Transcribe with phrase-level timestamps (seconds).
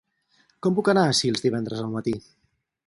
[0.67, 2.17] Com puc anar a Sils divendres al matí?